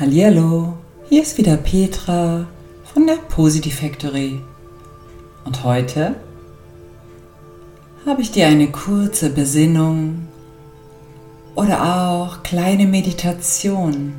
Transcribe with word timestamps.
Hallihallo, 0.00 0.74
hier 1.08 1.22
ist 1.22 1.38
wieder 1.38 1.56
Petra 1.56 2.46
von 2.84 3.08
der 3.08 3.16
Positive 3.16 3.74
Factory. 3.74 4.40
Und 5.44 5.64
heute 5.64 6.14
habe 8.06 8.22
ich 8.22 8.30
dir 8.30 8.46
eine 8.46 8.68
kurze 8.68 9.28
Besinnung 9.30 10.28
oder 11.56 11.82
auch 11.82 12.44
kleine 12.44 12.86
Meditation 12.86 14.14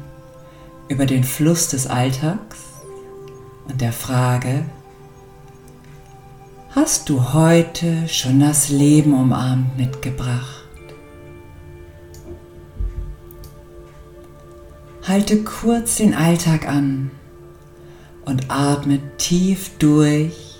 über 0.89 1.05
den 1.05 1.23
Fluss 1.23 1.69
des 1.69 1.87
Alltags 1.87 2.57
und 3.69 3.79
der 3.79 3.93
Frage, 3.93 4.65
hast 6.71 7.07
du 7.07 7.31
heute 7.31 8.05
schon 8.09 8.41
das 8.41 8.67
Leben 8.67 9.13
umarmt 9.13 9.77
mitgebracht? 9.77 10.58
Halte 15.09 15.43
kurz 15.43 15.95
den 15.95 16.13
Alltag 16.13 16.67
an 16.67 17.09
und 18.25 18.51
atme 18.51 18.99
tief 19.17 19.71
durch, 19.79 20.59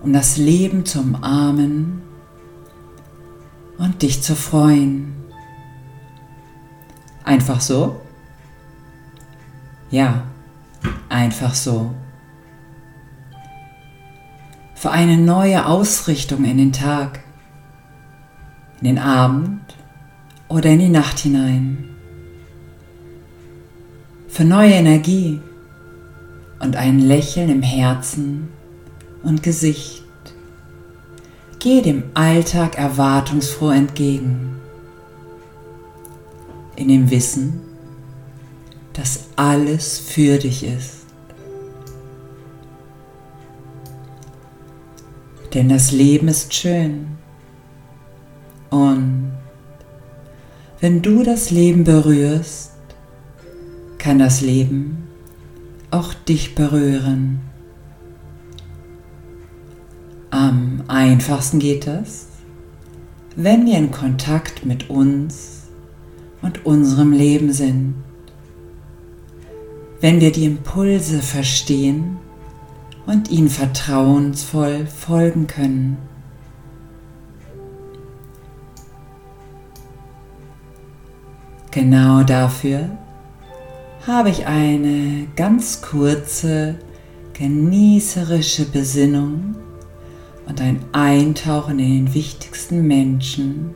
um 0.00 0.14
das 0.14 0.38
Leben 0.38 0.86
zu 0.86 1.00
umarmen 1.00 2.00
und 3.76 4.00
dich 4.00 4.22
zu 4.22 4.34
freuen. 4.34 5.14
Einfach 7.22 7.60
so? 7.60 8.00
Ja, 9.90 10.22
einfach 11.10 11.52
so. 11.52 11.94
Für 14.74 14.90
eine 14.90 15.18
neue 15.18 15.66
Ausrichtung 15.66 16.44
in 16.44 16.56
den 16.56 16.72
Tag, 16.72 17.20
in 18.80 18.86
den 18.86 18.98
Abend 18.98 19.60
oder 20.48 20.70
in 20.70 20.78
die 20.78 20.88
Nacht 20.88 21.18
hinein 21.18 21.89
für 24.30 24.44
neue 24.44 24.72
Energie 24.72 25.40
und 26.60 26.76
ein 26.76 27.00
Lächeln 27.00 27.50
im 27.50 27.62
Herzen 27.62 28.48
und 29.22 29.42
Gesicht. 29.42 30.04
Geh 31.58 31.82
dem 31.82 32.04
Alltag 32.14 32.78
erwartungsfroh 32.78 33.70
entgegen, 33.70 34.56
in 36.76 36.88
dem 36.88 37.10
Wissen, 37.10 37.60
dass 38.92 39.24
alles 39.36 39.98
für 39.98 40.38
dich 40.38 40.64
ist. 40.64 41.00
Denn 45.52 45.68
das 45.68 45.90
Leben 45.90 46.28
ist 46.28 46.54
schön 46.54 47.08
und 48.70 49.32
wenn 50.78 51.02
du 51.02 51.24
das 51.24 51.50
Leben 51.50 51.84
berührst, 51.84 52.70
kann 54.00 54.18
das 54.18 54.40
Leben 54.40 55.06
auch 55.90 56.14
dich 56.14 56.54
berühren. 56.54 57.40
Am 60.30 60.82
einfachsten 60.88 61.58
geht 61.58 61.86
das, 61.86 62.28
wenn 63.36 63.66
wir 63.66 63.76
in 63.76 63.90
Kontakt 63.90 64.64
mit 64.64 64.88
uns 64.88 65.68
und 66.40 66.64
unserem 66.64 67.12
Leben 67.12 67.52
sind. 67.52 67.94
Wenn 70.00 70.20
wir 70.20 70.32
die 70.32 70.46
Impulse 70.46 71.20
verstehen 71.20 72.16
und 73.06 73.30
ihnen 73.30 73.50
vertrauensvoll 73.50 74.86
folgen 74.86 75.46
können. 75.46 75.98
Genau 81.70 82.22
dafür 82.22 82.88
habe 84.10 84.30
ich 84.30 84.46
eine 84.46 85.26
ganz 85.36 85.80
kurze, 85.82 86.76
genießerische 87.32 88.66
Besinnung 88.66 89.56
und 90.46 90.60
ein 90.60 90.84
Eintauchen 90.92 91.78
in 91.78 92.06
den 92.06 92.14
wichtigsten 92.14 92.86
Menschen, 92.86 93.74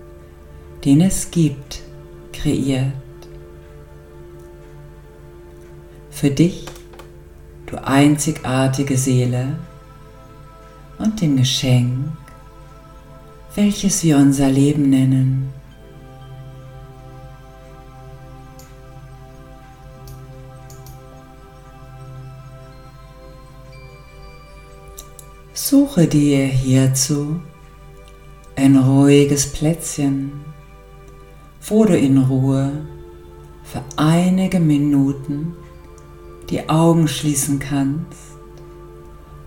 den 0.85 1.01
es 1.01 1.31
gibt, 1.31 1.83
kreiert. 2.33 2.93
Für 6.11 6.31
dich, 6.31 6.67
du 7.67 7.83
einzigartige 7.83 8.97
Seele, 8.97 9.57
und 10.99 11.21
dem 11.21 11.37
Geschenk, 11.37 12.09
welches 13.55 14.03
wir 14.03 14.17
unser 14.17 14.49
Leben 14.49 14.91
nennen. 14.91 15.53
Suche 25.75 26.07
dir 26.07 26.47
hierzu 26.47 27.41
ein 28.55 28.77
ruhiges 28.77 29.51
Plätzchen, 29.51 30.31
wo 31.67 31.85
du 31.85 31.99
in 31.99 32.17
Ruhe 32.17 32.71
für 33.65 33.83
einige 33.97 34.61
Minuten 34.61 35.57
die 36.49 36.69
Augen 36.69 37.09
schließen 37.09 37.59
kannst 37.59 38.37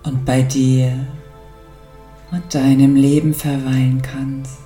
und 0.04 0.26
bei 0.26 0.42
dir 0.42 1.08
und 2.34 2.54
deinem 2.54 2.98
Leben 2.98 3.34
verweilen 3.34 4.02
kannst. 4.02 4.58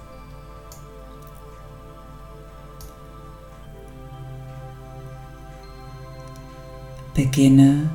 Beginne 7.14 7.88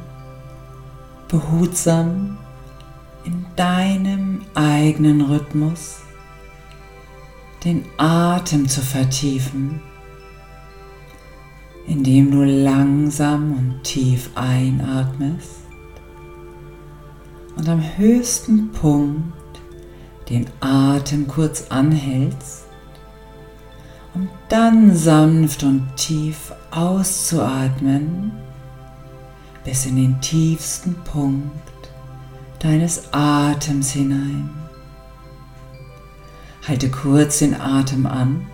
behutsam 1.26 2.38
in 3.26 3.44
deinem 3.56 4.42
eigenen 4.54 5.20
Rhythmus 5.20 5.98
den 7.64 7.84
Atem 7.96 8.68
zu 8.68 8.80
vertiefen, 8.80 9.82
indem 11.88 12.30
du 12.30 12.44
langsam 12.44 13.52
und 13.52 13.82
tief 13.82 14.30
einatmest 14.36 15.62
und 17.56 17.68
am 17.68 17.82
höchsten 17.96 18.70
Punkt 18.70 19.32
den 20.30 20.46
Atem 20.60 21.26
kurz 21.26 21.66
anhältst, 21.70 22.64
um 24.14 24.28
dann 24.48 24.94
sanft 24.94 25.64
und 25.64 25.88
tief 25.96 26.52
auszuatmen 26.70 28.30
bis 29.64 29.86
in 29.86 29.96
den 29.96 30.20
tiefsten 30.20 30.94
Punkt 31.04 31.75
deines 32.66 33.12
Atems 33.12 33.92
hinein. 33.92 34.50
Halte 36.66 36.90
kurz 36.90 37.38
den 37.38 37.54
Atem 37.60 38.06
an, 38.06 38.46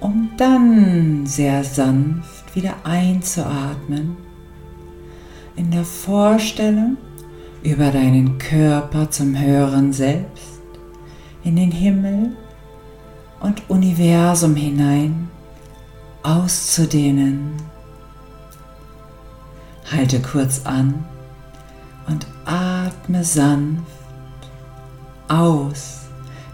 um 0.00 0.30
dann 0.38 1.26
sehr 1.26 1.62
sanft 1.62 2.56
wieder 2.56 2.74
einzuatmen, 2.84 4.16
in 5.56 5.70
der 5.70 5.84
Vorstellung 5.84 6.96
über 7.62 7.90
deinen 7.90 8.38
Körper 8.38 9.10
zum 9.10 9.38
höheren 9.38 9.92
Selbst, 9.92 10.60
in 11.42 11.56
den 11.56 11.70
Himmel 11.70 12.34
und 13.40 13.68
Universum 13.68 14.56
hinein 14.56 15.28
auszudehnen. 16.22 17.52
Halte 19.92 20.20
kurz 20.20 20.64
an 20.64 21.04
und 22.06 22.26
atme 22.44 23.24
sanft 23.24 23.90
aus 25.28 26.00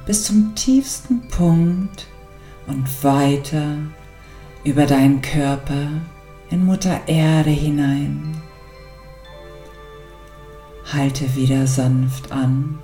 bis 0.07 0.25
zum 0.25 0.55
tiefsten 0.55 1.29
Punkt 1.29 2.07
und 2.67 3.05
weiter 3.05 3.77
über 4.65 4.87
deinen 4.87 5.23
Körper 5.23 5.89
in 6.51 6.65
Mutter 6.65 7.01
Erde 7.07 7.51
hinein. 7.51 8.43
Halte 10.93 11.35
wieder 11.37 11.67
sanft 11.67 12.33
an 12.33 12.79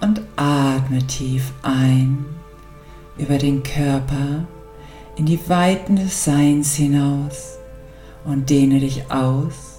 und 0.00 0.22
atme 0.36 1.06
tief 1.06 1.52
ein 1.62 2.24
über 3.18 3.36
den 3.36 3.62
Körper 3.62 4.46
in 5.16 5.26
die 5.26 5.40
Weiten 5.48 5.96
des 5.96 6.24
Seins 6.24 6.74
hinaus 6.74 7.58
und 8.24 8.48
dehne 8.48 8.80
dich 8.80 9.10
aus 9.10 9.69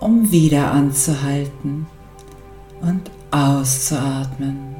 um 0.00 0.30
wieder 0.30 0.70
anzuhalten 0.70 1.86
und 2.80 3.10
auszuatmen 3.30 4.76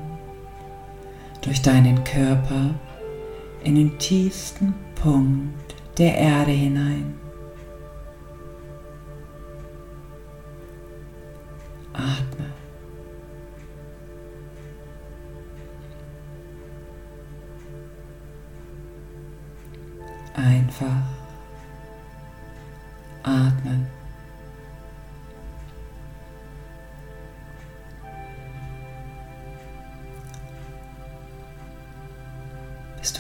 durch 1.43 1.63
deinen 1.63 2.05
Körper 2.05 2.75
in 3.65 3.75
den 3.75 3.99
tiefsten 3.99 4.75
Punkt 4.95 5.75
der 5.99 6.17
Erde 6.17 6.53
hinein. 6.53 7.28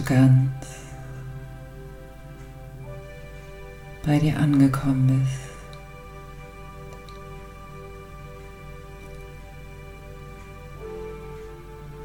Ganz 0.08 0.48
bei 4.06 4.18
dir 4.18 4.38
angekommen 4.38 5.22
bist. 5.22 5.48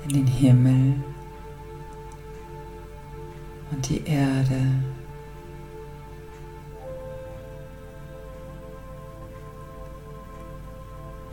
In 0.04 0.10
den 0.16 0.28
Himmel 0.28 0.96
und 3.72 3.88
die 3.88 4.06
Erde. 4.06 4.62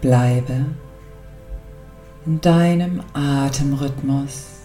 Bleibe 0.01 0.67
in 2.25 2.41
deinem 2.41 3.03
Atemrhythmus 3.13 4.60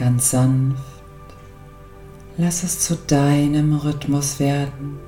ganz 0.00 0.30
sanft. 0.30 0.82
Lass 2.38 2.62
es 2.62 2.80
zu 2.80 2.96
deinem 2.96 3.76
Rhythmus 3.76 4.40
werden. 4.40 4.98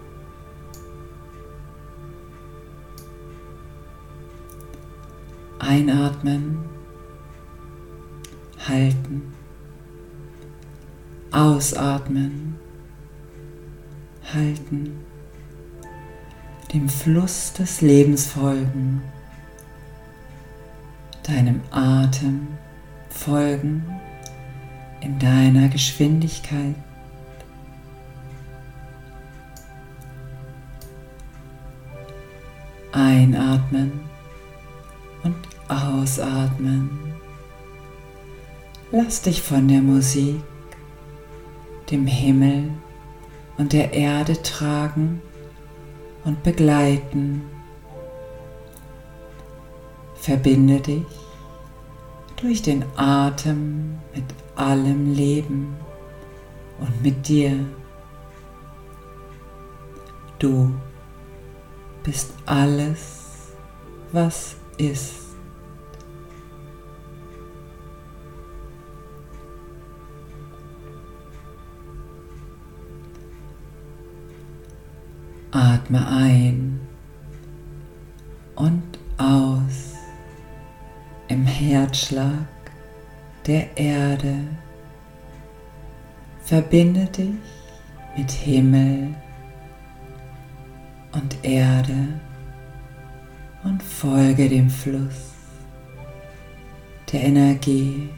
Einatmen, 5.59 6.59
halten, 8.69 9.33
ausatmen, 11.31 12.57
halten, 14.35 14.99
dem 16.75 16.89
Fluss 16.91 17.55
des 17.55 17.81
Lebens 17.81 18.27
folgen, 18.27 19.01
deinem 21.23 21.63
Atem 21.71 22.49
folgen 23.09 24.02
in 25.03 25.19
deiner 25.19 25.69
Geschwindigkeit. 25.69 26.75
Einatmen 32.93 34.01
und 35.25 35.37
ausatmen. 35.69 36.91
Lass 38.91 39.23
dich 39.23 39.41
von 39.43 39.67
der 39.67 39.81
Musik, 39.81 40.43
dem 41.91 42.07
Himmel 42.07 42.71
und 43.57 43.73
der 43.73 43.93
Erde 43.95 44.41
tragen 44.43 45.23
und 46.25 46.43
begleiten. 46.43 47.43
Verbinde 50.15 50.81
dich 50.81 51.07
durch 52.43 52.61
den 52.61 52.85
Atem 52.97 53.99
mit 54.13 54.25
allem 54.57 55.15
Leben 55.15 55.77
und 56.81 57.03
mit 57.03 57.29
dir. 57.29 57.65
Du 60.41 60.75
bist 62.03 62.33
alles, 62.47 63.53
was 64.11 64.57
ist. 64.77 65.21
Atme 75.53 76.05
ein 76.09 76.81
und 78.57 78.83
aus 79.19 79.82
Herzschlag 81.63 82.49
der 83.47 83.77
Erde. 83.77 84.35
Verbinde 86.45 87.07
dich 87.07 87.37
mit 88.17 88.31
Himmel 88.33 89.15
und 91.13 91.37
Erde 91.45 92.21
und 93.63 93.81
folge 93.81 94.49
dem 94.49 94.69
Fluss 94.69 95.31
der 97.13 97.23
Energie. 97.23 98.09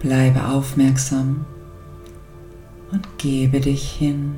Bleibe 0.00 0.44
aufmerksam 0.44 1.46
und 2.94 3.18
gebe 3.18 3.60
dich 3.60 3.90
hin. 3.90 4.36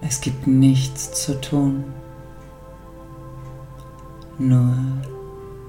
Es 0.00 0.20
gibt 0.20 0.46
nichts 0.46 1.24
zu 1.24 1.40
tun, 1.40 1.84
nur 4.38 4.74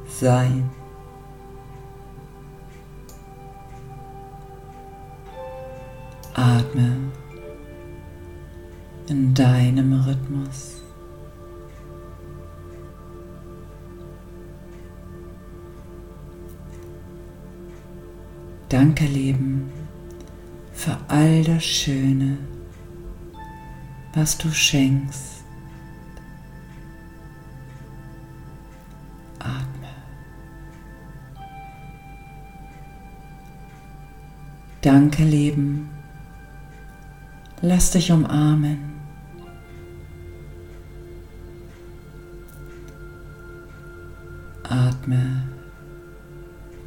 sein. 0.07 0.69
Atme 6.33 6.95
in 9.07 9.33
deinem 9.33 9.93
Rhythmus. 9.93 10.81
Danke, 18.69 19.03
Leben, 19.03 19.50
für 20.81 20.97
all 21.09 21.43
das 21.43 21.63
Schöne, 21.63 22.39
was 24.15 24.35
du 24.37 24.49
schenkst. 24.51 25.41
Danke, 34.81 35.23
Leben. 35.23 35.91
Lass 37.61 37.91
dich 37.91 38.11
umarmen. 38.11 38.79
Atme 44.63 45.43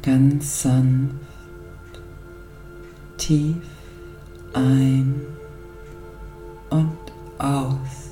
ganz 0.01 0.63
sanft, 0.63 1.15
tief 3.15 3.74
ein 4.55 5.21
und 6.69 6.97
aus. 7.37 8.11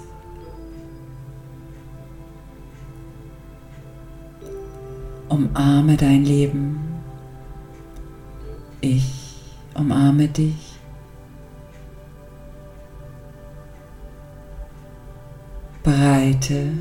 Umarme 5.29 5.97
dein 5.97 6.25
Leben. 6.25 6.79
Ich 8.81 9.41
umarme 9.73 10.27
dich. 10.27 10.79
Breite 15.81 16.71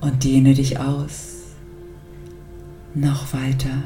und 0.00 0.22
dehne 0.22 0.54
dich 0.54 0.78
aus. 0.78 1.54
Noch 2.94 3.32
weiter. 3.32 3.82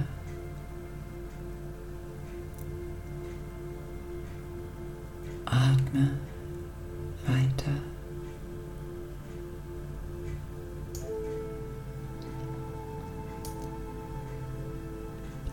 Atme 5.87 6.11
weiter. 7.27 7.71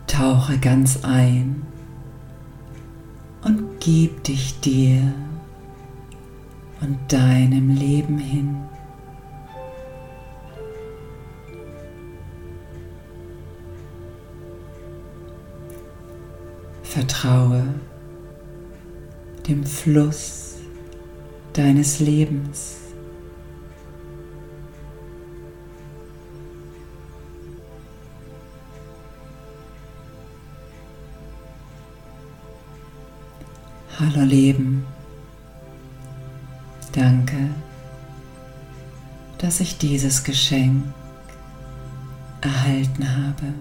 Tauche 0.08 0.58
ganz 0.60 1.04
ein 1.04 1.64
und 3.44 3.80
gib 3.80 4.24
dich 4.24 4.60
dir 4.60 5.14
und 6.82 6.98
deinem 7.12 7.70
Leben 7.76 8.18
hin. 8.18 8.58
Vertraue 16.84 17.64
dem 19.48 19.66
Fluss 19.66 20.56
deines 21.54 22.00
Lebens. 22.00 22.78
Hallo 34.00 34.26
Leben, 34.26 34.86
danke, 36.94 37.38
dass 39.38 39.60
ich 39.60 39.78
dieses 39.78 40.24
Geschenk 40.24 40.84
erhalten 42.42 43.08
habe. 43.08 43.54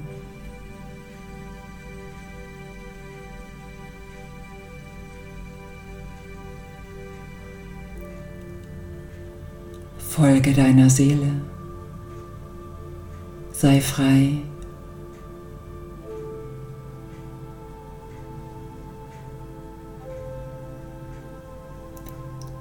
Folge 10.15 10.53
deiner 10.53 10.91
Seele. 10.91 11.41
Sei 13.51 13.81
frei. 13.81 14.43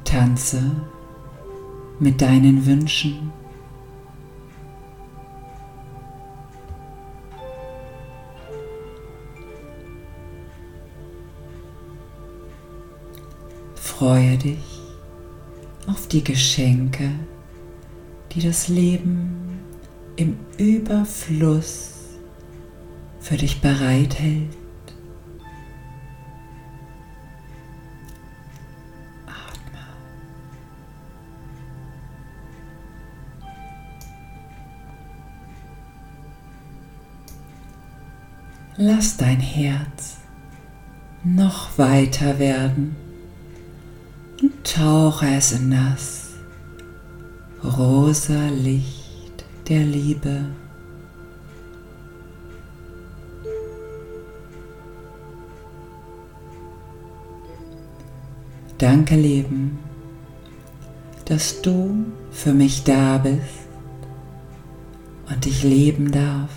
Tanze 0.05 0.61
mit 1.99 2.21
deinen 2.21 2.65
Wünschen. 2.65 3.33
Freue 13.75 14.37
dich 14.37 14.79
auf 15.87 16.07
die 16.07 16.23
Geschenke, 16.23 17.09
die 18.33 18.41
das 18.41 18.67
Leben 18.67 19.59
im 20.15 20.37
Überfluss 20.57 21.91
für 23.19 23.37
dich 23.37 23.61
bereithält. 23.61 24.57
Lass 38.83 39.15
dein 39.15 39.39
Herz 39.39 40.17
noch 41.23 41.77
weiter 41.77 42.39
werden 42.39 42.95
und 44.41 44.63
tauche 44.63 45.27
es 45.27 45.51
in 45.51 45.69
das 45.69 46.20
rosa 47.63 48.47
Licht 48.47 49.45
der 49.67 49.83
Liebe. 49.83 50.45
Danke, 58.77 59.15
Leben, 59.15 59.77
dass 61.25 61.61
du 61.61 62.05
für 62.31 62.51
mich 62.51 62.83
da 62.83 63.19
bist 63.19 63.39
und 65.29 65.45
ich 65.45 65.63
leben 65.63 66.11
darf. 66.11 66.49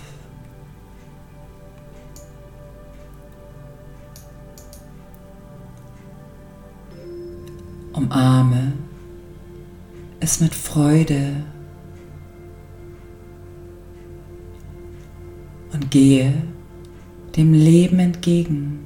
Umarme 7.93 8.73
es 10.25 10.39
mit 10.39 10.55
Freude 10.55 11.35
und 15.71 15.91
gehe 15.91 16.33
dem 17.35 17.53
Leben 17.53 17.99
entgegen, 17.99 18.79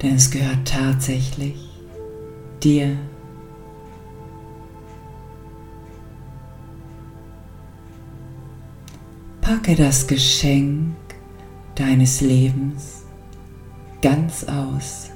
denn 0.00 0.14
es 0.14 0.30
gehört 0.30 0.68
tatsächlich 0.68 1.56
dir. 2.62 2.96
Packe 9.40 9.74
das 9.74 10.06
Geschenk 10.06 10.94
deines 11.74 12.20
Lebens 12.20 13.02
ganz 14.00 14.44
aus. 14.44 15.10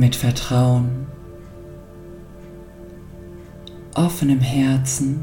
Mit 0.00 0.16
Vertrauen, 0.16 1.06
offenem 3.94 4.40
Herzen 4.40 5.22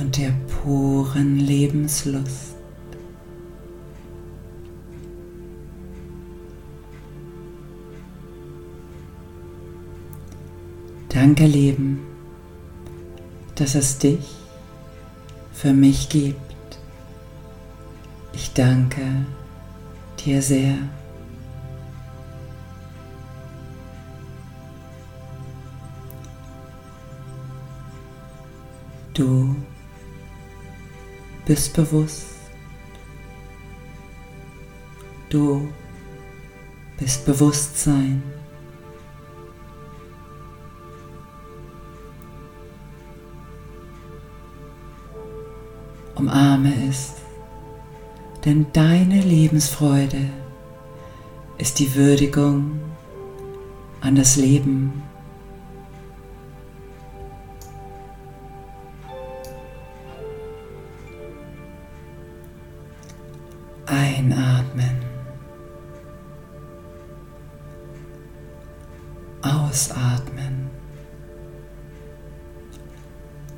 und 0.00 0.16
der 0.18 0.32
puren 0.48 1.38
Lebenslust. 1.38 2.56
Danke, 11.08 11.46
Leben, 11.46 12.00
dass 13.54 13.76
es 13.76 13.98
dich 13.98 14.34
für 15.52 15.72
mich 15.72 16.08
gibt. 16.08 16.40
Ich 18.32 18.52
danke 18.52 19.24
dir 20.18 20.42
sehr. 20.42 20.76
Du 29.14 29.54
bist 31.46 31.72
bewusst. 31.72 32.26
Du 35.28 35.68
bist 36.98 37.24
Bewusstsein. 37.24 38.20
Umarme 46.16 46.72
es, 46.88 47.12
denn 48.44 48.66
deine 48.72 49.20
Lebensfreude 49.20 50.28
ist 51.58 51.78
die 51.78 51.94
Würdigung 51.94 52.80
an 54.00 54.16
das 54.16 54.34
Leben. 54.34 55.04
Einatmen. 64.14 64.96
Ausatmen. 69.42 70.70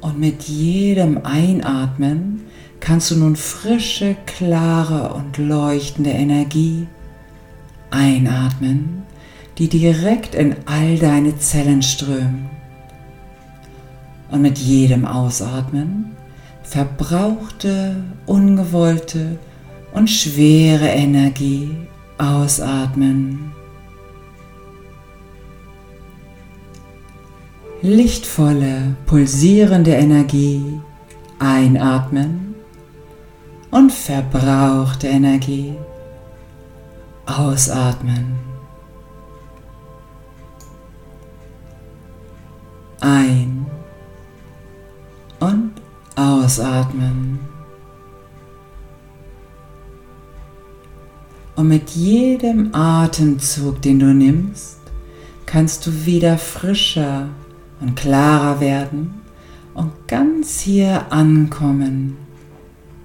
Und 0.01 0.19
mit 0.19 0.45
jedem 0.45 1.21
Einatmen 1.25 2.45
kannst 2.81 3.11
du 3.11 3.17
nun 3.17 3.37
frische, 3.37 4.17
klare 4.27 5.13
und 5.15 5.39
leuchtende 5.39 6.11
Energie 6.11 6.87
einatmen, 7.91 9.03
die 9.59 9.69
direkt 9.69 10.35
in 10.35 10.57
all 10.67 10.99
deine 10.99 11.39
Zellen 11.39 11.83
strömt. 11.83 12.49
Und 14.31 14.43
mit 14.43 14.59
jedem 14.59 15.05
Ausatmen 15.05 16.17
verbrauchte, 16.63 17.97
ungewollte 18.27 19.39
und 19.97 20.11
schwere 20.11 20.89
Energie 20.89 21.75
ausatmen. 22.19 23.51
Lichtvolle, 27.81 28.95
pulsierende 29.07 29.93
Energie 29.93 30.81
einatmen 31.39 32.55
und 33.71 33.91
verbrauchte 33.91 35.07
Energie 35.07 35.75
ausatmen. 37.25 38.37
Ein 43.01 43.65
und 45.41 45.73
ausatmen. 46.17 47.56
Und 51.57 51.69
mit 51.69 51.91
jedem 51.91 52.75
Atemzug, 52.75 53.81
den 53.81 53.99
du 53.99 54.13
nimmst, 54.13 54.77
kannst 55.47 55.87
du 55.87 56.05
wieder 56.05 56.37
frischer 56.37 57.31
und 57.81 57.97
klarer 57.97 58.61
werden 58.61 59.23
und 59.73 59.91
ganz 60.07 60.61
hier 60.61 61.11
ankommen 61.11 62.19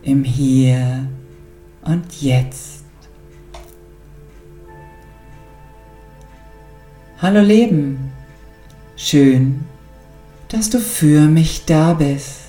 im 0.03 0.25
Hier 0.25 1.07
und 1.83 2.21
Jetzt. 2.21 2.83
Hallo 7.21 7.39
Leben, 7.39 8.11
schön, 8.97 9.61
dass 10.49 10.69
du 10.69 10.79
für 10.79 11.21
mich 11.21 11.63
da 11.65 11.93
bist. 11.93 12.47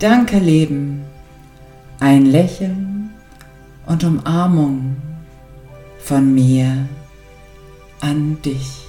Danke 0.00 0.40
Leben, 0.40 1.04
ein 2.00 2.26
Lächeln 2.26 3.05
und 3.86 4.04
Umarmung 4.04 4.96
von 5.98 6.34
mir 6.34 6.88
an 8.00 8.40
dich. 8.42 8.85